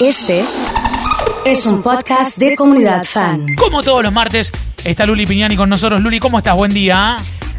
[0.00, 0.44] Este
[1.44, 3.46] es un podcast de comunidad fan.
[3.56, 4.52] Como todos los martes,
[4.84, 6.00] está Luli Piñani con nosotros.
[6.00, 6.54] Luli, ¿cómo estás?
[6.54, 7.16] Buen día.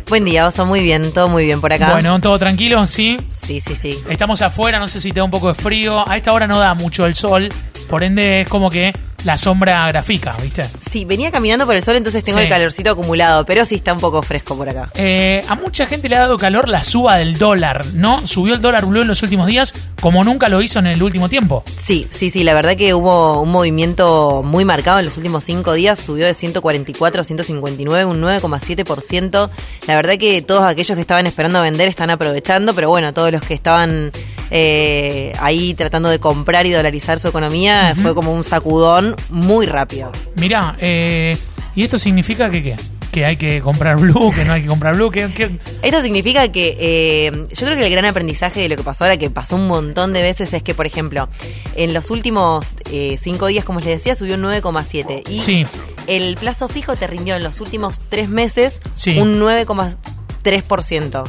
[0.07, 1.91] Buen día, Oso, muy bien, todo muy bien por acá.
[1.91, 2.87] Bueno, ¿todo tranquilo?
[2.87, 3.19] ¿Sí?
[3.29, 3.99] Sí, sí, sí.
[4.09, 6.09] Estamos afuera, no sé si te da un poco de frío.
[6.09, 7.49] A esta hora no da mucho el sol,
[7.89, 8.93] por ende es como que
[9.25, 10.63] la sombra grafica, ¿viste?
[10.89, 12.45] Sí, venía caminando por el sol, entonces tengo Sí.
[12.45, 14.89] el calorcito acumulado, pero sí está un poco fresco por acá.
[14.95, 18.25] Eh, a mucha gente le ha dado calor la suba del dólar, ¿no?
[18.25, 21.27] Subió el dólar blue en los últimos días como nunca lo hizo en el último
[21.27, 21.65] tiempo.
[21.77, 25.73] Sí, sí, sí, la verdad que hubo un movimiento muy marcado en los últimos cinco
[25.73, 29.49] días, subió de 144 a 159, un 9,7%.
[29.87, 33.41] La verdad que todos aquellos que estaban esperando vender están aprovechando, pero bueno, todos los
[33.41, 34.11] que estaban
[34.51, 40.11] eh, ahí tratando de comprar y dolarizar su economía, fue como un sacudón muy rápido.
[40.35, 41.37] Mirá, eh,
[41.75, 42.75] ¿y esto significa que qué?
[43.11, 45.33] Que hay que comprar blue, que no hay que comprar blue, que...
[45.33, 49.03] que- Esto significa que eh, yo creo que el gran aprendizaje de lo que pasó
[49.03, 51.27] ahora, que pasó un montón de veces, es que, por ejemplo,
[51.75, 55.23] en los últimos eh, cinco días, como les decía, subió un 9,7.
[55.27, 55.65] Y Sí.
[56.05, 59.17] el plazo fijo te rindió en los últimos tres meses Sí.
[59.19, 61.23] un 9,3%.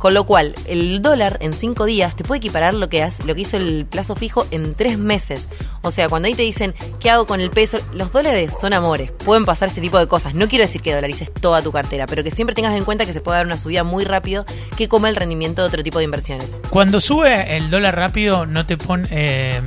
[0.00, 3.34] Con lo cual, el dólar en cinco días te puede equiparar lo que, hace- lo
[3.34, 5.46] que hizo el plazo fijo en tres meses.
[5.82, 7.78] O sea, cuando ahí te dicen, ¿qué hago con el peso?
[7.92, 10.32] Los dólares son amores, pueden pasar este tipo de cosas.
[10.34, 13.12] No quiero decir que dolarices toda tu cartera, pero que siempre tengas en cuenta que
[13.12, 14.46] se puede dar una subida muy rápido
[14.78, 16.54] que come el rendimiento de otro tipo de inversiones.
[16.70, 19.60] Cuando sube el dólar rápido no te pone eh,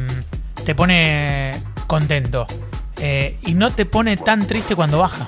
[0.65, 1.51] te pone
[1.87, 2.47] contento
[2.97, 5.27] Eh, y no te pone tan triste cuando baja.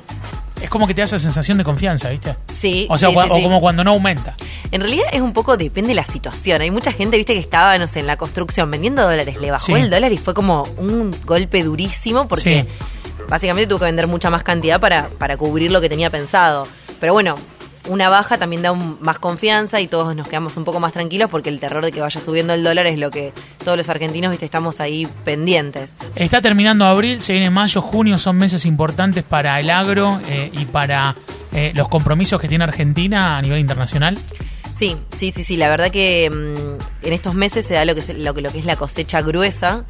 [0.61, 2.35] Es como que te hace sensación de confianza, ¿viste?
[2.57, 2.87] Sí.
[2.89, 3.43] O sea, sí, o, sí, o sí.
[3.43, 4.35] como cuando no aumenta.
[4.71, 6.61] En realidad es un poco, depende de la situación.
[6.61, 9.37] Hay mucha gente, viste, que estaba, no sé, en la construcción vendiendo dólares.
[9.39, 9.73] Le bajó Sí.
[9.73, 12.85] el dólar y fue como un golpe durísimo porque Sí.
[13.29, 16.67] básicamente tuvo que vender mucha más cantidad para, para cubrir lo que tenía pensado.
[16.99, 17.35] Pero bueno,
[17.87, 21.29] una baja también da un- más confianza y todos nos quedamos un poco más tranquilos
[21.29, 23.31] porque el terror de que vaya subiendo el dólar es lo que
[23.63, 25.93] todos los argentinos, viste, estamos ahí pendientes.
[26.15, 30.65] Está terminando abril, se viene mayo, junio, son meses importantes para el agro eh, y
[30.65, 31.15] para
[31.53, 34.17] eh, los compromisos que tiene Argentina a nivel internacional.
[34.75, 35.55] Sí, sí, sí, sí.
[35.57, 38.51] La verdad que mm, en estos meses se da lo que es, lo que, lo
[38.51, 39.85] que es la cosecha gruesa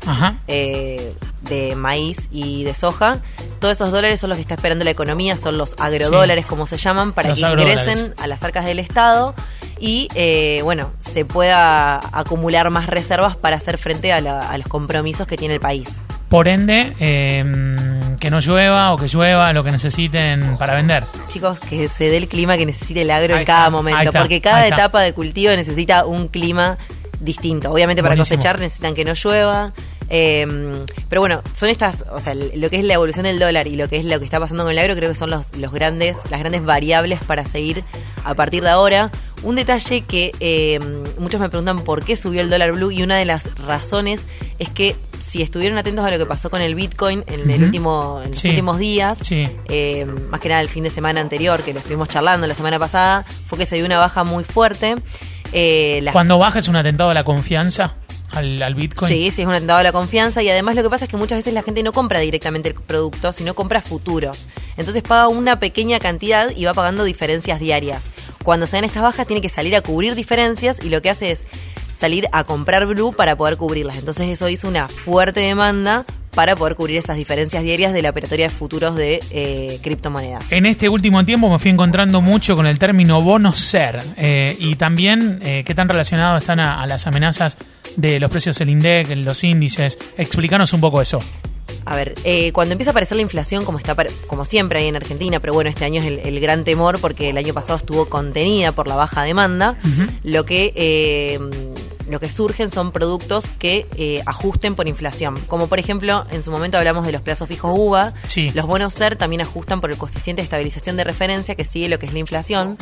[0.47, 3.19] eh, de maíz y de soja.
[3.59, 6.77] Todos esos dólares son los que está esperando la economía, son los agrodólares, como se
[6.77, 7.45] llaman, para Los que
[7.85, 9.33] ingresen a las arcas del Estado
[9.79, 14.67] y, eh, bueno, se pueda acumular más reservas para hacer frente a, la- a los
[14.67, 15.87] compromisos que tiene el país.
[16.29, 17.74] Por ende, eh,
[18.25, 21.05] que no llueva o que llueva lo que necesiten para vender.
[21.27, 24.01] Chicos, que se dé el clima que necesite el agro Ahí en cada está, momento,
[24.01, 26.75] está, porque cada etapa de cultivo necesita un clima
[27.19, 27.71] distinto.
[27.71, 28.37] Obviamente para Buenísimo.
[28.39, 29.73] cosechar necesitan que no llueva.
[30.09, 30.47] eh,
[31.07, 33.87] pero bueno, son estas, o sea, lo que es la evolución del dólar y lo
[33.87, 36.17] que es lo que está pasando con el agro, creo que son los, los grandes,
[36.31, 37.83] las grandes variables para seguir
[38.23, 39.11] a partir de ahora.
[39.43, 40.79] Un detalle que eh,
[41.19, 44.25] muchos me preguntan por qué subió el dólar blue y una de las razones
[44.57, 48.21] es que si estuvieron atentos a lo que pasó con el Bitcoin en el último,
[48.23, 48.49] en los Sí.
[48.49, 49.47] últimos días, Sí.
[49.69, 52.77] eh, más que nada el fin de semana anterior, que lo estuvimos charlando la semana
[52.77, 54.95] pasada, fue que se dio una baja muy fuerte.
[55.51, 57.95] Eh, la- Cuando baja es un atentado a la confianza
[58.31, 59.09] al, al Bitcoin.
[59.11, 61.17] Sí, sí, es un atentado a la confianza y además lo que pasa es que
[61.17, 64.45] muchas veces la gente no compra directamente el producto, sino compra futuros.
[64.77, 68.07] Entonces paga una pequeña cantidad y va pagando diferencias diarias.
[68.43, 71.31] Cuando se dan estas bajas tiene que salir a cubrir diferencias y lo que hace
[71.31, 71.43] es
[71.95, 73.97] salir a comprar blue para poder cubrirlas.
[73.97, 78.47] Entonces eso hizo una fuerte demanda para poder cubrir esas diferencias diarias de la operatoria
[78.47, 80.51] de futuros de eh, criptomonedas.
[80.51, 84.75] En este último tiempo me fui encontrando mucho con el término bono ser eh, y
[84.75, 87.57] también eh, qué tan relacionados están a, a las amenazas
[87.95, 89.97] de los precios del INDEC, los índices.
[90.17, 91.19] Explícanos un poco eso.
[91.85, 92.15] A ver,
[92.51, 93.95] cuando empieza a aparecer la inflación, como está
[94.27, 97.29] como siempre ahí en Argentina, pero bueno, este año es el, el gran temor porque
[97.29, 99.77] el año pasado estuvo contenida por la baja demanda,
[100.23, 101.39] lo que
[102.15, 105.37] lo que surgen son productos que eh, ajusten por inflación.
[105.47, 108.51] Como por ejemplo, en su momento hablamos de los plazos fijos UVA, Sí.
[108.55, 111.99] los bonos SER también ajustan por el coeficiente de estabilización de referencia que sigue lo
[111.99, 112.77] que es la inflación.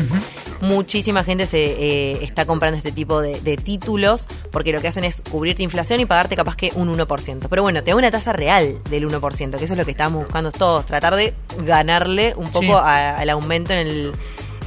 [0.62, 5.04] Muchísima gente se eh, está comprando este tipo de, de títulos porque lo que hacen
[5.04, 7.48] es cubrirte inflación y pagarte capaz que un 1%.
[7.50, 10.24] Pero bueno, te da una tasa real del 1%, que eso es lo que estábamos
[10.26, 11.34] buscando todos, tratar de
[11.66, 12.72] ganarle un poco Sí.
[12.72, 14.12] a- al aumento en el,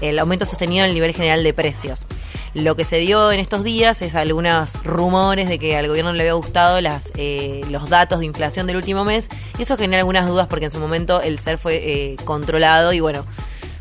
[0.01, 2.07] el aumento sostenido en el nivel general de precios.
[2.55, 6.23] Lo que se dio en estos días es algunos rumores de que al gobierno le
[6.23, 9.29] había gustado las, eh, los datos de inflación del último mes
[9.59, 13.01] y eso genera algunas dudas porque en su momento el SER fue eh, controlado y
[13.01, 13.27] bueno,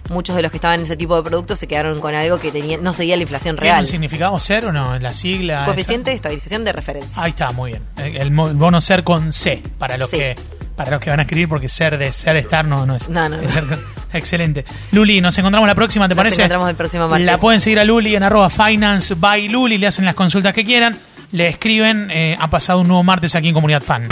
[0.10, 2.52] muchos de los que estaban en ese tipo de productos se quedaron con algo que
[2.52, 3.80] tenía, no seguía la inflación ¿Tiene real.
[3.82, 5.00] un significado ser o no?
[5.00, 5.56] La sigla.
[5.56, 5.66] esa?
[5.66, 7.22] Coeficiente de estabilización de referencia.
[7.24, 7.84] Ahí está, muy bien.
[7.98, 10.18] El, el bono ser con C para los Sí.
[10.18, 10.36] que
[10.76, 13.08] para los que van a escribir porque ser de ser estar no, no es.
[13.08, 13.62] No, no, es no.
[13.70, 13.80] ser-
[14.16, 14.66] excelente.
[14.92, 16.42] Luli, nos encontramos la próxima, ¿te Nos parece?
[16.42, 17.26] encontramos el próximo martes.
[17.26, 20.64] La pueden seguir a Luli en arroba finance by Luli, le hacen las consultas que
[20.64, 20.98] quieran.
[21.32, 24.08] le escriben, eh, ha pasado un nuevo martes aquí en Comunidad Fan.